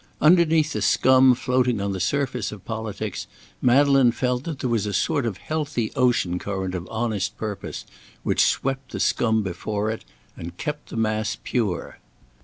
Underneath 0.19 0.73
the 0.73 0.81
scum 0.81 1.35
floating 1.35 1.79
on 1.79 1.91
the 1.91 1.99
surface 1.99 2.51
of 2.51 2.65
politics, 2.65 3.27
Madeleine 3.61 4.11
felt 4.11 4.45
that 4.45 4.57
there 4.57 4.69
was 4.71 4.87
a 4.87 4.93
sort 4.95 5.27
of 5.27 5.37
healthy 5.37 5.91
ocean 5.95 6.39
current 6.39 6.73
of 6.73 6.87
honest 6.89 7.37
purpose, 7.37 7.85
which 8.23 8.43
swept 8.43 8.93
the 8.93 8.99
scum 8.99 9.43
before 9.43 9.91
it, 9.91 10.03
and 10.35 10.57
kept 10.57 10.89
the 10.89 10.97
mass 10.97 11.37
pure. 11.43 11.99